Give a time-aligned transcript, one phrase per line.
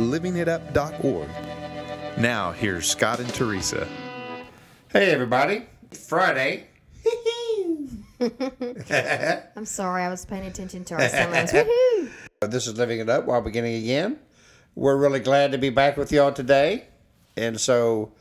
[0.00, 1.28] livingitup.org.
[2.18, 3.86] Now, here's Scott and Teresa.
[4.92, 5.66] Hey, everybody.
[5.92, 6.66] Friday.
[8.20, 11.52] I'm sorry, I was paying attention to our summons.
[12.42, 14.18] This is Living It Up while beginning again.
[14.74, 16.84] We're really glad to be back with y'all today.
[17.36, 18.12] And so,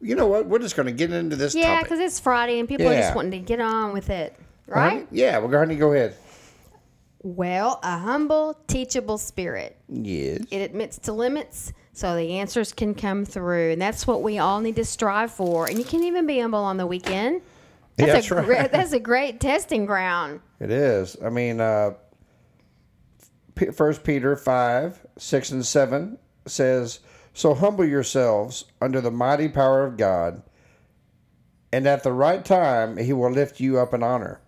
[0.00, 0.46] you know what?
[0.46, 3.00] We're just going to get into this Yeah, because it's Friday and people are Yeah.
[3.00, 4.36] just wanting to get on with it,
[4.72, 4.98] Honey?
[4.98, 5.08] right?
[5.10, 6.14] Yeah, we're going to go ahead.
[7.22, 9.76] Well, a humble, teachable spirit.
[9.88, 10.42] Yes.
[10.50, 13.72] It admits to limits so the answers can come through.
[13.72, 15.66] And that's what we all need to strive for.
[15.66, 17.42] And you can even be humble on the weekend.
[17.96, 18.44] That's, Yeah, that's a right.
[18.46, 20.40] great, that's a great testing ground.
[20.60, 21.16] It is.
[21.22, 21.92] I mean, uh,
[23.76, 27.00] 1 Peter 5, 6, and 7 says,
[27.34, 30.42] So humble yourselves under the mighty power of God,
[31.70, 34.40] and at the right time he will lift you up in honor.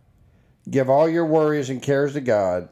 [0.70, 2.68] Give all your worries and cares to God,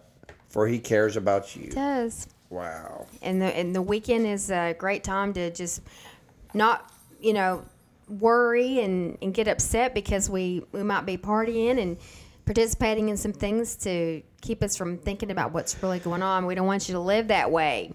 [0.49, 1.65] for he cares about you.
[1.65, 2.29] It does.
[2.51, 3.07] Wow.
[3.23, 5.83] and the and the weekend is a great time to just
[6.53, 7.65] not you know
[8.09, 11.97] worry and, and get upset because we we might be partying and
[12.45, 16.47] participating in some things to keep us from thinking about what's really going on.
[16.47, 17.93] We don't want you to live that way.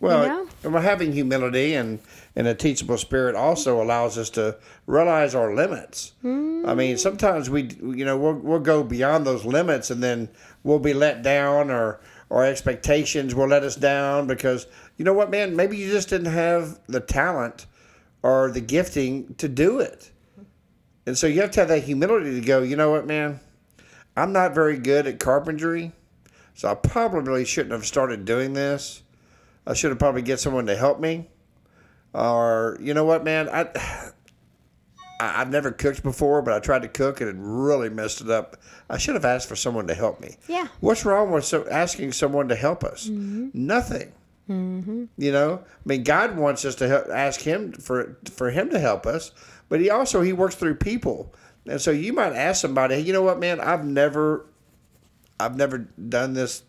[0.00, 0.48] Well, know?
[0.62, 1.98] and we're having humility and,
[2.36, 6.12] and a teachable spirit also allows us to realize our limits.
[6.22, 6.98] I mean, mm.
[6.98, 10.28] sometimes we, you know, we'll, we'll go beyond those limits and then
[10.62, 15.30] we'll be let down or our expectations will let us down because, you know what,
[15.30, 17.66] man, maybe you just didn't have the talent
[18.22, 20.10] or the gifting to do it.
[21.06, 23.40] And so you have to have that humility to go, you know what, man,
[24.16, 25.92] I'm not very good at carpentry,
[26.54, 29.02] so I probably shouldn't have started doing this.
[29.68, 31.28] I should have probably get someone to help me.
[32.14, 33.68] Or you know what, man, I,
[35.20, 38.30] I I've never cooked before, but I tried to cook and it really messed it
[38.30, 38.56] up.
[38.88, 40.36] I should have asked for someone to help me.
[40.48, 40.68] Yeah.
[40.80, 43.08] What's wrong with so, asking someone to help us?
[43.52, 44.12] Nothing.
[44.48, 45.04] Mm-hmm.
[45.18, 48.78] You know, I mean, God wants us to help, ask Him for for Him to
[48.78, 49.32] help us,
[49.68, 51.34] but He also He works through people,
[51.66, 54.46] and so you might ask somebody, hey, you know what, man, I've never,
[55.38, 56.62] I've never done this,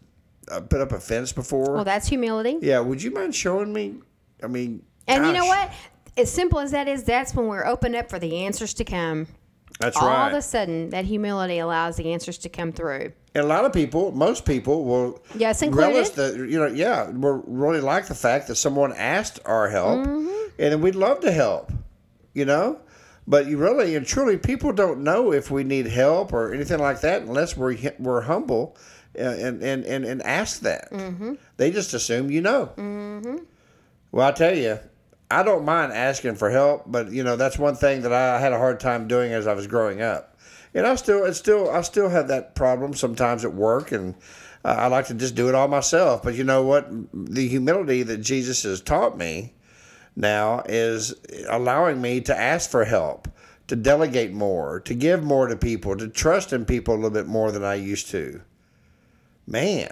[0.49, 1.73] uh, put up a fence before.
[1.73, 2.57] Well, that's humility.
[2.61, 3.95] Yeah, would you mind showing me?
[4.43, 5.71] I mean, And you know what?
[6.17, 9.27] As simple as that is, that's when we're open up for the answers to come.
[9.79, 10.23] That's All right.
[10.23, 13.13] All of a sudden, that humility allows the answers to come through.
[13.33, 15.87] and a lot of people, most people, will Yes, included.
[15.87, 20.05] relish the you know yeah, we really like the fact that someone asked our help,
[20.05, 20.29] Mm-hmm.
[20.61, 21.71] and we'd love to help,
[22.33, 22.79] you know.
[23.25, 26.99] But you really and truly, people don't know if we need help or anything like
[27.01, 28.75] that unless we're we're humble
[29.15, 30.91] and and and, and ask that.
[30.91, 31.35] Mm-hmm.
[31.57, 32.71] They just assume you know.
[32.77, 33.37] Mm-hmm.
[34.11, 34.79] Well, I tell you,
[35.29, 38.53] I don't mind asking for help, but you know that's one thing that I had
[38.53, 40.37] a hard time doing as I was growing up,
[40.73, 44.15] and I still, it's still, I still have that problem sometimes at work, and
[44.65, 46.23] uh, I like to just do it all myself.
[46.23, 46.87] But you know what?
[47.13, 49.53] The humility that Jesus has taught me
[50.15, 51.13] now is
[51.47, 53.27] allowing me to ask for help,
[53.67, 57.27] to delegate more, to give more to people, to trust in people a little bit
[57.27, 58.41] more than I used to.
[59.49, 59.89] Man,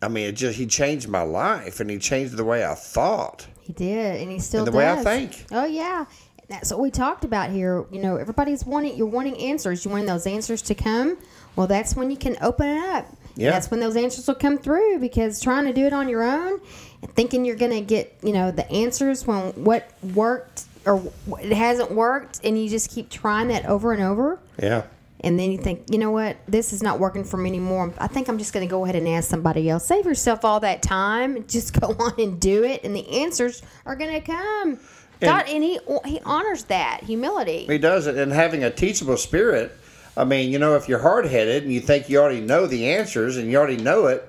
[0.00, 3.46] I mean, it just he changed my life, and he changed the way I thought.
[3.60, 5.44] He did, and he still And the way I think.
[5.50, 6.04] Oh yeah,
[6.48, 7.84] that's what we talked about here.
[7.90, 9.84] You know, everybody's wanting you're wanting answers.
[9.84, 11.18] You want those answers to come.
[11.56, 13.06] Well, that's when you can open it up.
[13.34, 13.50] Yeah.
[13.50, 16.60] That's when those answers will come through because trying to do it on your own
[17.02, 21.02] and thinking you're going to get, you know, the answers when what worked or
[21.42, 24.84] it hasn't worked and you just keep trying that over and over Yeah.
[25.20, 27.92] And then you think, you know what, this is not working for me anymore.
[27.98, 29.86] I think I'm just going to go ahead and ask somebody else.
[29.86, 31.46] Save yourself all that time.
[31.48, 34.78] Just go on and do it, and the answers are going to come.
[35.20, 37.64] God, and he he honors that humility.
[37.66, 39.72] He does it, and having a teachable spirit.
[40.14, 42.90] I mean, you know, if you're hard headed and you think you already know the
[42.90, 44.26] answers and you already know it,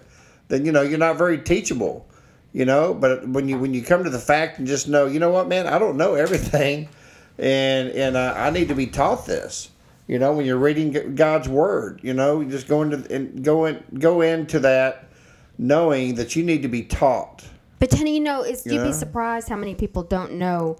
[0.47, 2.07] then you know you're not very teachable.
[2.53, 5.19] You know, but when you when you come to the fact and just know, you
[5.19, 6.87] know what, man, I don't know everything,
[7.37, 9.69] and and uh, I need to be taught this.
[10.07, 13.65] You know, when you're reading God's word, you know, you just go into and go
[13.65, 15.09] in go into that
[15.57, 17.43] knowing that you need to be taught.
[17.79, 18.85] But then you know, it's, you'd Yeah.
[18.85, 20.77] be surprised how many people don't know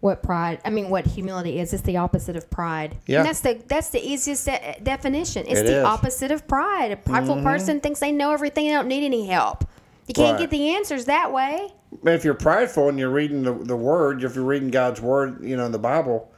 [0.00, 0.60] what pride.
[0.64, 1.74] I mean, what humility is.
[1.74, 2.96] It's the opposite of pride.
[3.06, 3.18] Yeah.
[3.18, 5.44] And that's the that's the easiest de- definition.
[5.46, 5.76] It's It the is.
[5.76, 5.86] Mm-hmm.
[5.86, 6.90] opposite of pride.
[6.92, 8.66] A prideful person thinks they know everything.
[8.66, 9.64] They don't need any help.
[10.06, 10.40] You can't Right.
[10.40, 11.68] get the answers that way.
[12.04, 15.56] If you're prideful and you're reading the, the word, if you're reading God's word, you
[15.56, 16.30] know, in the Bible,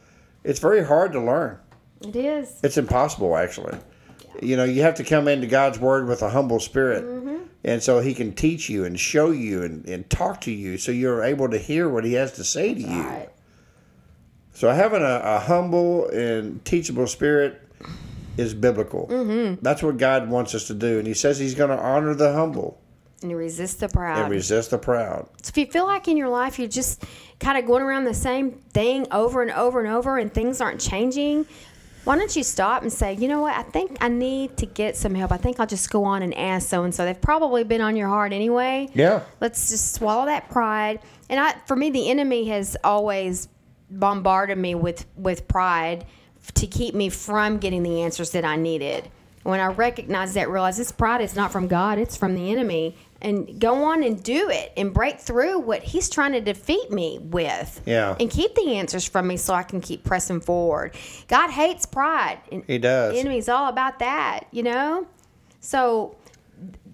[0.44, 1.58] it's very hard to learn.
[2.06, 2.58] It is.
[2.62, 3.78] It's impossible, actually.
[4.40, 7.04] You know, you have to come into God's word with a humble spirit.
[7.64, 10.90] And so he can teach you and show you and, and talk to you so
[10.90, 13.06] you're able to hear what he has to say to you.
[14.52, 17.60] So having a, a humble and teachable spirit
[18.36, 19.06] is biblical.
[19.08, 19.62] Mm-hmm.
[19.62, 20.98] That's what God wants us to do.
[20.98, 22.80] And he says he's going to honor the humble
[23.22, 24.18] And resist the proud.
[24.22, 25.28] and resist the proud.
[25.42, 27.04] So if you feel like in your life you're just
[27.38, 30.80] kind of going around the same thing over and over and over and things aren't
[30.80, 31.46] changing,
[32.04, 34.96] why don't you stop and say, you know what, I think I need to get
[34.96, 35.30] some help.
[35.30, 37.04] I think I'll just go on and ask so and so.
[37.04, 38.88] They've probably been on your heart anyway.
[38.94, 39.22] Yeah.
[39.40, 41.00] Let's just swallow that pride.
[41.28, 43.48] And I, for me, the enemy has always
[43.90, 46.06] bombarded me with with pride
[46.54, 49.08] to keep me from getting the answers that I needed.
[49.44, 52.96] When I recognize that, realize this pride is not from God; it's from the enemy.
[53.22, 57.20] And go on and do it and break through what he's trying to defeat me
[57.20, 57.80] with.
[57.86, 58.16] Yeah.
[58.18, 60.96] And keep the answers from me so I can keep pressing forward.
[61.28, 62.40] God hates pride.
[62.50, 63.14] And He does.
[63.14, 65.06] The enemy's all about that, you know?
[65.60, 66.16] So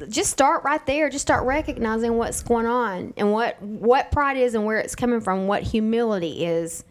[0.08, 1.08] just start right there.
[1.08, 5.20] Just start recognizing what's going on and what what pride is and where it's coming
[5.20, 6.84] from, what humility is.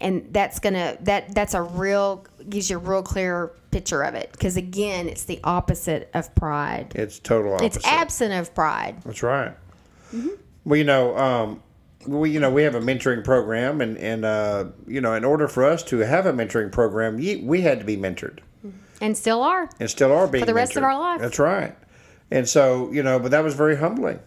[0.00, 4.32] And that's gonna that that's a real gives you a real clear picture of it.
[4.32, 6.92] Because again, it's the opposite of pride.
[6.94, 7.76] It's total opposite.
[7.76, 9.02] It's absent of pride.
[9.04, 9.52] That's right.
[10.12, 10.28] Mm-hmm.
[10.64, 11.62] Well, you know, um,
[12.06, 15.48] we you know we have a mentoring program, and and uh, you know, in order
[15.48, 18.40] for us to have a mentoring program, we had to be mentored,
[19.00, 19.70] And still are.
[19.80, 21.20] and still are being for the rest of our life.
[21.20, 21.76] That's right.
[22.30, 24.18] And so you know, but that was very humbling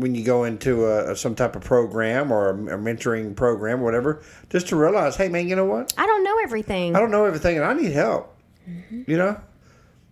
[0.00, 3.84] when you go into a, some type of program or a, a mentoring program, or
[3.84, 5.92] whatever, just to realize, hey, man, you know what?
[5.96, 6.94] I don't know everything.
[6.96, 8.34] I don't know everything, and I need help.
[8.90, 9.40] You know.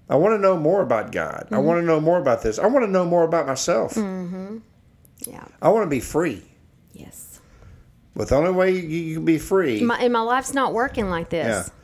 [0.08, 1.48] I want to know more about God.
[1.50, 2.60] I want to know more about this.
[2.60, 3.94] I want to know more about myself.
[3.94, 4.58] Mm-hmm.
[5.26, 5.44] Yeah.
[5.60, 6.44] I want to be free.
[6.92, 7.40] Yes.
[8.14, 11.10] But the only way you, you can be free, My, and my life's not working
[11.10, 11.46] like this.
[11.46, 11.74] yeah,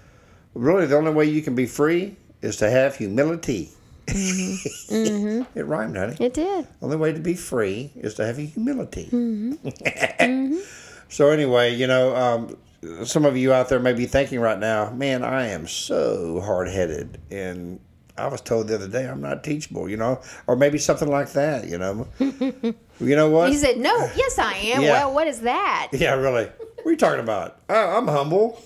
[0.54, 3.70] really, the only way you can be free is to have humility.
[4.06, 5.42] Mm-hmm.
[5.58, 6.16] it rhymed, honey.
[6.18, 6.66] It did.
[6.80, 9.08] only way to be free is to have humility.
[9.12, 10.58] Mm-hmm.
[11.08, 12.56] so anyway, you know, um,
[13.04, 16.68] some of you out there may be thinking right now, man, I am so hard
[16.68, 17.80] headed, and
[18.16, 21.32] I was told the other day I'm not teachable, you know, or maybe something like
[21.32, 22.06] that, you know.
[22.18, 22.74] you
[23.16, 23.50] know what?
[23.50, 24.90] He said, "No, yes, I am." Yeah.
[24.92, 25.88] Well, what is that?
[25.92, 26.44] Yeah, really.
[26.44, 27.58] What are you talking about?
[27.68, 28.60] I, I'm humble.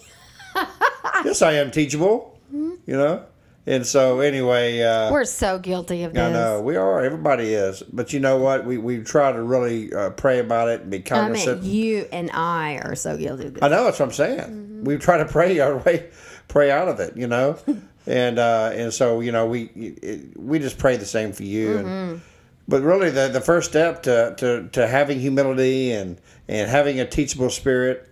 [1.24, 2.38] yes, I am teachable.
[2.52, 3.24] You know,
[3.66, 6.22] and so anyway, uh, We're so guilty of this.
[6.22, 7.04] I know we are.
[7.04, 7.82] Everybody is.
[7.82, 8.64] But you know what?
[8.64, 11.64] We we try to really uh, pray about it and be I mean, cognizant.
[11.64, 13.62] you and I are so guilty of this.
[13.62, 14.84] I know that's what I'm saying.
[14.84, 16.10] We try to pray our way,
[16.46, 17.16] pray out of it.
[17.16, 17.58] You know,
[18.06, 21.78] and uh, and so you know we it, we just pray the same for you.
[21.78, 22.20] And,
[22.68, 27.06] but really, the the first step to, to, to having humility and and having a
[27.06, 28.08] teachable spirit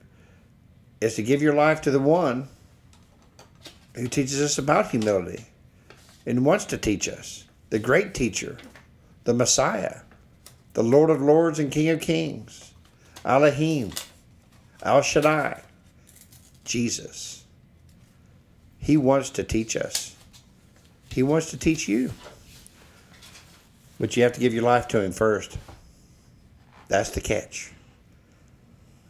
[1.00, 2.48] is to give your life to the one
[3.94, 5.46] who teaches us about humility
[6.26, 8.58] and wants to teach us, the great teacher,
[9.24, 10.00] the Messiah,
[10.74, 12.72] the Lord of Lords and King of Kings,
[13.24, 13.92] Elohim,
[14.82, 15.62] El Shaddai,
[16.64, 17.44] Jesus.
[18.78, 20.14] He wants to teach us.
[21.10, 22.10] He wants to teach you.
[24.00, 25.56] But you have to give your life to Him first.
[26.88, 27.72] That's the catch.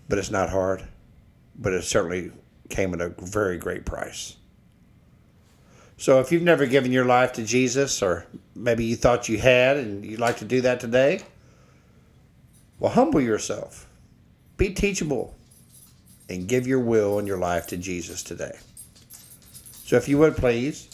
[0.09, 0.85] But it's not hard.
[1.59, 2.31] But it certainly
[2.69, 4.37] came at a very great price.
[5.97, 9.77] So if you've never given your life to Jesus, or maybe you thought you had
[9.77, 11.21] and you'd like to do that today,
[12.79, 13.89] well, humble yourself,
[14.57, 15.35] be teachable,
[16.29, 18.59] and give your will and your life to Jesus today.
[19.85, 20.89] So if you would please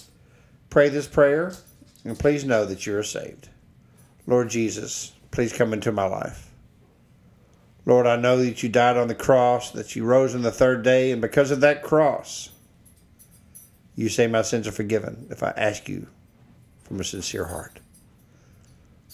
[0.69, 1.52] pray this prayer,
[2.04, 3.49] and please know that you are saved.
[4.26, 6.50] Lord Jesus, please come into my life.
[7.85, 10.83] Lord, I know that you died on the cross, that you rose on the third
[10.83, 12.50] day, and because of that cross,
[13.97, 16.06] you say my sins are forgiven if I ask you
[16.82, 17.80] from a sincere heart.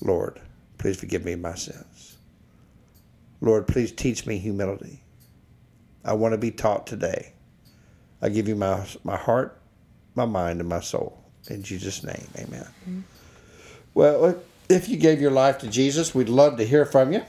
[0.02, 0.40] Lord,
[0.78, 2.16] please forgive me my sins.
[3.40, 5.02] Lord, please teach me humility.
[6.04, 7.32] I want to be taught today.
[8.22, 9.58] I give you my, my heart,
[10.14, 11.22] my mind, and my soul.
[11.48, 12.66] In Jesus' name, amen.
[13.94, 17.22] Well, if you gave your life to Jesus, we'd love to hear from you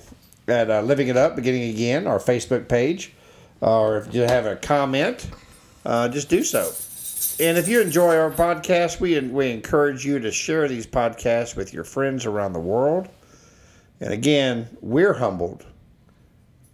[0.47, 3.13] at uh, Living It Up, Beginning Again, our Facebook page.
[3.61, 5.29] Or if you have a comment,
[5.85, 6.71] uh, just do so.
[7.39, 11.73] And if you enjoy our podcast, we, we encourage you to share these podcasts with
[11.73, 13.09] your friends around the world.
[13.99, 15.65] And again, we're humbled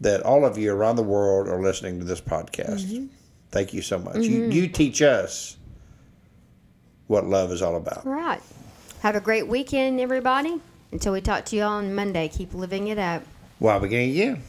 [0.01, 2.85] that all of you around the world are listening to this podcast.
[2.85, 3.05] Mm-hmm.
[3.51, 4.17] Thank you so much.
[4.17, 4.51] You, mm-hmm.
[4.51, 5.57] you teach us
[7.07, 8.05] what love is all about.
[8.05, 8.41] All right.
[9.01, 10.61] Have a great weekend, everybody.
[10.91, 13.23] Until we talk to you all on Monday, keep living it up.
[13.59, 14.43] While we begin again.